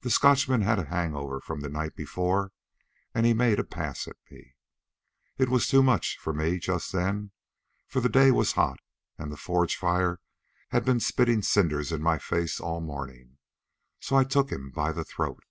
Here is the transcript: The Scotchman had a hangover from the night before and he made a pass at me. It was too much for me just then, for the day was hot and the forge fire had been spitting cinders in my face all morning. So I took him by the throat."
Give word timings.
The 0.00 0.10
Scotchman 0.10 0.62
had 0.62 0.80
a 0.80 0.86
hangover 0.86 1.38
from 1.40 1.60
the 1.60 1.68
night 1.68 1.94
before 1.94 2.50
and 3.14 3.24
he 3.24 3.32
made 3.32 3.60
a 3.60 3.64
pass 3.64 4.08
at 4.08 4.16
me. 4.28 4.56
It 5.38 5.48
was 5.48 5.68
too 5.68 5.84
much 5.84 6.18
for 6.18 6.32
me 6.32 6.58
just 6.58 6.90
then, 6.90 7.30
for 7.86 8.00
the 8.00 8.08
day 8.08 8.32
was 8.32 8.54
hot 8.54 8.80
and 9.18 9.30
the 9.30 9.36
forge 9.36 9.76
fire 9.76 10.18
had 10.70 10.84
been 10.84 10.98
spitting 10.98 11.42
cinders 11.42 11.92
in 11.92 12.02
my 12.02 12.18
face 12.18 12.58
all 12.58 12.80
morning. 12.80 13.38
So 14.00 14.16
I 14.16 14.24
took 14.24 14.50
him 14.50 14.72
by 14.72 14.90
the 14.90 15.04
throat." 15.04 15.44